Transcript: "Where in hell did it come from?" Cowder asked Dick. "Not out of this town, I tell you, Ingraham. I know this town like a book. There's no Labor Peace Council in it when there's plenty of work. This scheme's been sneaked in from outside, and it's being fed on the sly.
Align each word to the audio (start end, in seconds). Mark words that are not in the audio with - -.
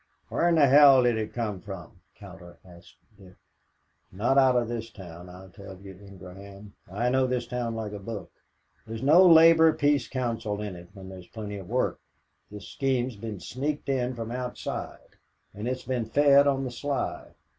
"Where 0.29 0.49
in 0.49 0.57
hell 0.57 1.03
did 1.03 1.15
it 1.19 1.31
come 1.31 1.61
from?" 1.61 2.01
Cowder 2.15 2.57
asked 2.65 2.97
Dick. 3.19 3.35
"Not 4.11 4.35
out 4.35 4.55
of 4.55 4.67
this 4.67 4.89
town, 4.89 5.29
I 5.29 5.49
tell 5.49 5.79
you, 5.79 5.91
Ingraham. 6.03 6.73
I 6.91 7.09
know 7.09 7.27
this 7.27 7.45
town 7.45 7.75
like 7.75 7.91
a 7.91 7.99
book. 7.99 8.31
There's 8.87 9.03
no 9.03 9.23
Labor 9.23 9.73
Peace 9.73 10.07
Council 10.07 10.59
in 10.59 10.75
it 10.75 10.89
when 10.95 11.07
there's 11.09 11.27
plenty 11.27 11.57
of 11.57 11.69
work. 11.69 11.99
This 12.49 12.67
scheme's 12.67 13.15
been 13.15 13.39
sneaked 13.39 13.89
in 13.89 14.15
from 14.15 14.31
outside, 14.31 15.17
and 15.53 15.67
it's 15.67 15.83
being 15.83 16.05
fed 16.05 16.47
on 16.47 16.63
the 16.63 16.71
sly. 16.71 17.35